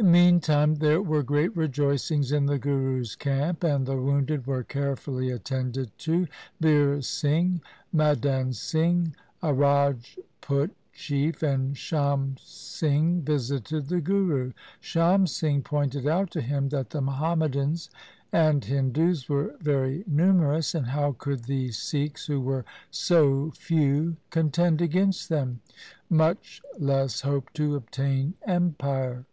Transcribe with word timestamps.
Meantime 0.00 0.76
there 0.76 1.02
were 1.02 1.24
great 1.24 1.56
rejoicings 1.56 2.30
in 2.30 2.46
the 2.46 2.56
Guru's 2.60 3.16
camp, 3.16 3.64
and 3.64 3.84
the 3.84 3.96
wounded 4.00 4.46
were 4.46 4.62
carefully 4.62 5.32
attended 5.32 5.90
to. 5.98 6.28
Bir 6.60 7.02
Singh, 7.02 7.60
Madan 7.92 8.52
Singh, 8.52 9.16
a 9.42 9.52
Rajput 9.52 10.70
chief, 10.92 11.42
and 11.42 11.76
Sham 11.76 12.36
Singh 12.38 13.22
visited 13.22 13.88
the 13.88 14.00
Guru. 14.00 14.52
Sham 14.80 15.26
Singh 15.26 15.62
pointed 15.62 16.06
out 16.06 16.30
to 16.30 16.42
him 16.42 16.68
that 16.68 16.90
the 16.90 17.00
Muhammadans 17.00 17.90
and 18.30 18.64
Hindus 18.64 19.28
were 19.28 19.56
very 19.58 20.04
numerous, 20.06 20.76
and 20.76 20.86
how 20.86 21.10
could 21.10 21.46
the 21.46 21.72
Sikhs 21.72 22.26
who 22.26 22.40
were 22.40 22.64
so 22.92 23.50
few 23.50 24.16
contend 24.30 24.80
against 24.80 25.28
them, 25.28 25.58
much 26.08 26.62
less 26.78 27.22
hope 27.22 27.52
to 27.54 27.74
obtain 27.74 28.34
empire 28.46 29.24